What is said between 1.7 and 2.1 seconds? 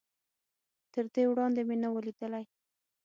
نه و